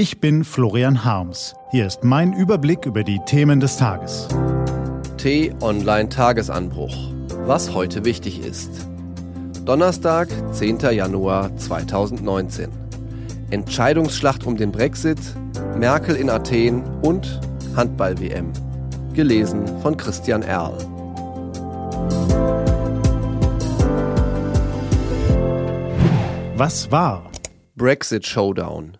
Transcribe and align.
Ich 0.00 0.18
bin 0.18 0.44
Florian 0.44 1.04
Harms. 1.04 1.54
Hier 1.72 1.86
ist 1.86 2.04
mein 2.04 2.32
Überblick 2.32 2.86
über 2.86 3.04
die 3.04 3.20
Themen 3.26 3.60
des 3.60 3.76
Tages. 3.76 4.28
T-Online 5.18 6.08
Tagesanbruch. 6.08 6.96
Was 7.44 7.74
heute 7.74 8.06
wichtig 8.06 8.40
ist. 8.42 8.70
Donnerstag, 9.66 10.28
10. 10.54 10.78
Januar 10.92 11.54
2019. 11.54 12.70
Entscheidungsschlacht 13.50 14.46
um 14.46 14.56
den 14.56 14.72
Brexit, 14.72 15.18
Merkel 15.76 16.16
in 16.16 16.30
Athen 16.30 16.82
und 17.02 17.38
Handball-WM. 17.76 18.54
Gelesen 19.12 19.66
von 19.82 19.98
Christian 19.98 20.40
Erl. 20.40 20.78
Was 26.56 26.90
war? 26.90 27.30
Brexit 27.76 28.26
Showdown. 28.26 28.96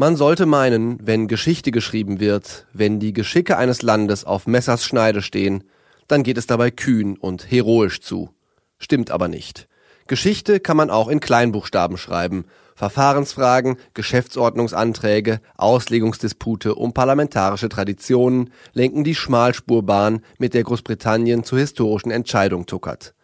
Man 0.00 0.14
sollte 0.14 0.46
meinen, 0.46 1.04
wenn 1.04 1.26
Geschichte 1.26 1.72
geschrieben 1.72 2.20
wird, 2.20 2.68
wenn 2.72 3.00
die 3.00 3.12
Geschicke 3.12 3.56
eines 3.56 3.82
Landes 3.82 4.24
auf 4.24 4.46
Messers 4.46 4.84
Schneide 4.84 5.22
stehen, 5.22 5.64
dann 6.06 6.22
geht 6.22 6.38
es 6.38 6.46
dabei 6.46 6.70
kühn 6.70 7.16
und 7.16 7.50
heroisch 7.50 8.00
zu. 8.00 8.30
Stimmt 8.78 9.10
aber 9.10 9.26
nicht. 9.26 9.66
Geschichte 10.06 10.60
kann 10.60 10.76
man 10.76 10.90
auch 10.90 11.08
in 11.08 11.18
Kleinbuchstaben 11.18 11.96
schreiben. 11.96 12.44
Verfahrensfragen, 12.76 13.76
Geschäftsordnungsanträge, 13.94 15.40
Auslegungsdispute 15.56 16.76
um 16.76 16.94
parlamentarische 16.94 17.68
Traditionen 17.68 18.52
lenken 18.74 19.02
die 19.02 19.16
Schmalspurbahn, 19.16 20.20
mit 20.38 20.54
der 20.54 20.62
Großbritannien 20.62 21.42
zur 21.42 21.58
historischen 21.58 22.12
Entscheidung 22.12 22.66
tuckert. 22.66 23.14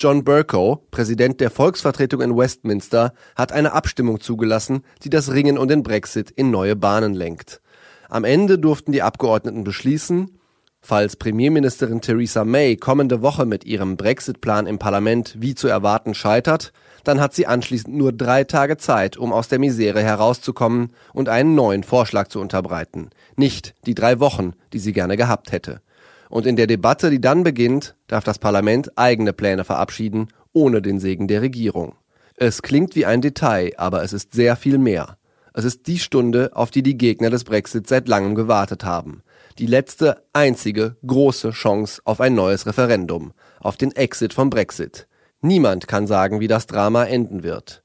John 0.00 0.24
Bercow, 0.24 0.80
Präsident 0.90 1.42
der 1.42 1.50
Volksvertretung 1.50 2.22
in 2.22 2.34
Westminster, 2.34 3.12
hat 3.36 3.52
eine 3.52 3.74
Abstimmung 3.74 4.18
zugelassen, 4.18 4.82
die 5.04 5.10
das 5.10 5.30
Ringen 5.30 5.58
um 5.58 5.68
den 5.68 5.82
Brexit 5.82 6.30
in 6.30 6.50
neue 6.50 6.74
Bahnen 6.74 7.12
lenkt. 7.12 7.60
Am 8.08 8.24
Ende 8.24 8.58
durften 8.58 8.92
die 8.92 9.02
Abgeordneten 9.02 9.62
beschließen, 9.62 10.40
falls 10.80 11.16
Premierministerin 11.16 12.00
Theresa 12.00 12.46
May 12.46 12.78
kommende 12.78 13.20
Woche 13.20 13.44
mit 13.44 13.66
ihrem 13.66 13.98
Brexit-Plan 13.98 14.66
im 14.66 14.78
Parlament 14.78 15.34
wie 15.38 15.54
zu 15.54 15.68
erwarten 15.68 16.14
scheitert, 16.14 16.72
dann 17.04 17.20
hat 17.20 17.34
sie 17.34 17.46
anschließend 17.46 17.94
nur 17.94 18.14
drei 18.14 18.44
Tage 18.44 18.78
Zeit, 18.78 19.18
um 19.18 19.34
aus 19.34 19.48
der 19.48 19.58
Misere 19.58 20.02
herauszukommen 20.02 20.94
und 21.12 21.28
einen 21.28 21.54
neuen 21.54 21.82
Vorschlag 21.82 22.28
zu 22.28 22.40
unterbreiten. 22.40 23.10
Nicht 23.36 23.74
die 23.84 23.94
drei 23.94 24.18
Wochen, 24.18 24.54
die 24.72 24.78
sie 24.78 24.94
gerne 24.94 25.18
gehabt 25.18 25.52
hätte. 25.52 25.82
Und 26.30 26.46
in 26.46 26.56
der 26.56 26.66
Debatte, 26.66 27.10
die 27.10 27.20
dann 27.20 27.42
beginnt, 27.42 27.96
darf 28.06 28.24
das 28.24 28.38
Parlament 28.38 28.96
eigene 28.96 29.32
Pläne 29.34 29.64
verabschieden, 29.64 30.28
ohne 30.52 30.80
den 30.80 30.98
Segen 31.00 31.28
der 31.28 31.42
Regierung. 31.42 31.96
Es 32.36 32.62
klingt 32.62 32.94
wie 32.94 33.04
ein 33.04 33.20
Detail, 33.20 33.72
aber 33.76 34.02
es 34.02 34.14
ist 34.14 34.32
sehr 34.32 34.56
viel 34.56 34.78
mehr. 34.78 35.18
Es 35.52 35.64
ist 35.64 35.88
die 35.88 35.98
Stunde, 35.98 36.50
auf 36.54 36.70
die 36.70 36.82
die 36.82 36.96
Gegner 36.96 37.28
des 37.28 37.44
Brexit 37.44 37.88
seit 37.88 38.08
langem 38.08 38.36
gewartet 38.36 38.84
haben. 38.84 39.22
Die 39.58 39.66
letzte, 39.66 40.22
einzige, 40.32 40.96
große 41.04 41.50
Chance 41.50 42.00
auf 42.04 42.20
ein 42.20 42.34
neues 42.34 42.64
Referendum, 42.64 43.32
auf 43.58 43.76
den 43.76 43.94
Exit 43.94 44.32
vom 44.32 44.48
Brexit. 44.48 45.08
Niemand 45.42 45.88
kann 45.88 46.06
sagen, 46.06 46.38
wie 46.38 46.48
das 46.48 46.66
Drama 46.66 47.04
enden 47.04 47.42
wird. 47.42 47.82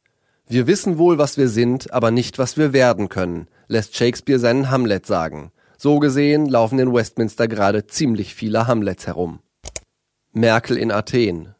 Wir 0.47 0.67
wissen 0.67 0.99
wohl, 0.99 1.17
was 1.17 1.37
wir 1.37 1.49
sind, 1.49 1.91
aber 1.91 2.11
nicht, 2.11 2.37
was 2.37 2.55
wir 2.55 2.71
werden 2.71 3.09
können, 3.09 3.47
lässt 3.67 3.95
Shakespeare 3.95 4.39
seinen 4.39 4.69
Hamlet 4.69 5.07
sagen. 5.07 5.51
So 5.77 5.99
gesehen 5.99 6.47
laufen 6.47 6.79
in 6.79 6.93
Westminster 6.93 7.47
gerade 7.47 7.87
ziemlich 7.87 8.33
viele 8.35 8.67
Hamlets 8.67 9.07
herum. 9.07 9.39
Merkel 10.31 10.77
in 10.77 10.91
Athen. 10.91 11.55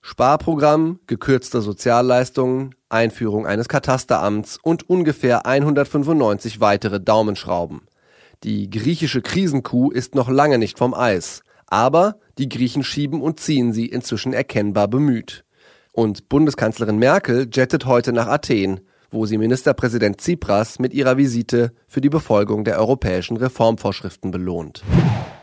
Sparprogramm, 0.00 1.00
gekürzte 1.06 1.62
Sozialleistungen, 1.62 2.74
Einführung 2.90 3.46
eines 3.46 3.68
Katasteramts 3.68 4.58
und 4.62 4.88
ungefähr 4.88 5.46
195 5.46 6.60
weitere 6.60 7.00
Daumenschrauben. 7.00 7.86
Die 8.42 8.68
griechische 8.68 9.22
Krisenkuh 9.22 9.90
ist 9.90 10.14
noch 10.14 10.28
lange 10.28 10.58
nicht 10.58 10.76
vom 10.76 10.92
Eis, 10.92 11.42
aber 11.66 12.18
die 12.36 12.50
Griechen 12.50 12.84
schieben 12.84 13.22
und 13.22 13.40
ziehen 13.40 13.72
sie 13.72 13.86
inzwischen 13.86 14.34
erkennbar 14.34 14.88
bemüht. 14.88 15.44
Und 15.92 16.28
Bundeskanzlerin 16.28 16.98
Merkel 16.98 17.48
jettet 17.50 17.86
heute 17.86 18.12
nach 18.12 18.26
Athen, 18.26 18.80
wo 19.14 19.24
sie 19.24 19.38
Ministerpräsident 19.38 20.20
Tsipras 20.20 20.78
mit 20.78 20.92
ihrer 20.92 21.16
Visite 21.16 21.72
für 21.86 22.00
die 22.00 22.10
Befolgung 22.10 22.64
der 22.64 22.78
europäischen 22.78 23.36
Reformvorschriften 23.36 24.30
belohnt. 24.30 24.82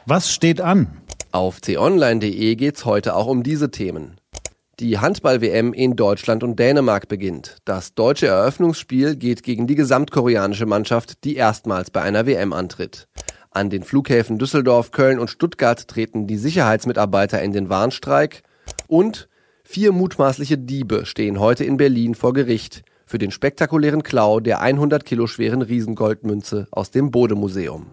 Was 0.05 0.31
steht 0.31 0.61
an? 0.61 1.01
Auf 1.31 1.61
t-online.de 1.61 2.55
geht's 2.55 2.85
heute 2.85 3.15
auch 3.15 3.27
um 3.27 3.41
diese 3.41 3.71
Themen. 3.71 4.17
Die 4.79 4.99
Handball-WM 4.99 5.73
in 5.73 5.95
Deutschland 5.95 6.43
und 6.43 6.59
Dänemark 6.59 7.07
beginnt. 7.07 7.57
Das 7.65 7.93
deutsche 7.93 8.27
Eröffnungsspiel 8.27 9.15
geht 9.15 9.43
gegen 9.43 9.67
die 9.67 9.75
gesamtkoreanische 9.75 10.65
Mannschaft, 10.65 11.23
die 11.23 11.35
erstmals 11.35 11.91
bei 11.91 12.01
einer 12.01 12.25
WM 12.25 12.51
antritt. 12.51 13.07
An 13.51 13.69
den 13.69 13.83
Flughäfen 13.83 14.37
Düsseldorf, 14.37 14.91
Köln 14.91 15.19
und 15.19 15.29
Stuttgart 15.29 15.87
treten 15.87 16.25
die 16.25 16.37
Sicherheitsmitarbeiter 16.37 17.41
in 17.41 17.53
den 17.53 17.69
Warnstreik 17.69 18.43
und 18.87 19.29
vier 19.63 19.91
mutmaßliche 19.91 20.57
Diebe 20.57 21.05
stehen 21.05 21.39
heute 21.39 21.63
in 21.63 21.77
Berlin 21.77 22.15
vor 22.15 22.33
Gericht 22.33 22.83
für 23.11 23.19
den 23.19 23.31
spektakulären 23.31 24.03
Klau 24.03 24.39
der 24.39 24.61
100 24.61 25.03
Kilo 25.03 25.27
schweren 25.27 25.61
Riesengoldmünze 25.61 26.67
aus 26.71 26.91
dem 26.91 27.11
Bode-Museum. 27.11 27.87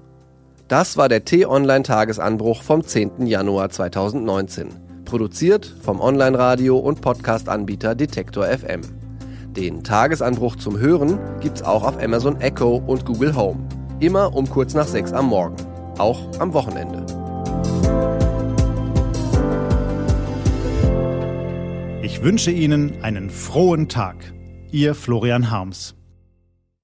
Das 0.69 0.97
war 0.97 1.09
der 1.09 1.25
T-Online-Tagesanbruch 1.25 2.63
vom 2.63 2.85
10. 2.85 3.27
Januar 3.27 3.69
2019. 3.69 4.69
Produziert 5.05 5.75
vom 5.83 6.01
Online-Radio- 6.01 6.79
und 6.79 7.01
Podcast-Anbieter 7.01 7.97
Detektor 7.97 8.47
FM. 8.47 8.83
Den 9.57 9.83
Tagesanbruch 9.83 10.55
zum 10.55 10.79
Hören 10.79 11.19
gibt's 11.41 11.63
auch 11.63 11.83
auf 11.83 12.01
Amazon 12.01 12.41
Echo 12.41 12.77
und 12.77 13.05
Google 13.05 13.35
Home. 13.35 13.67
Immer 13.99 14.37
um 14.37 14.49
kurz 14.49 14.75
nach 14.75 14.87
sechs 14.87 15.13
am 15.13 15.27
Morgen. 15.27 15.57
Auch 15.99 16.39
am 16.39 16.55
Wochenende. 16.55 17.05
Ich 22.03 22.23
wünsche 22.23 22.53
Ihnen 22.53 23.03
einen 23.03 23.31
frohen 23.31 23.89
Tag. 23.89 24.15
Ihr 24.71 24.95
Florian 24.95 25.51
Harms. 25.51 25.98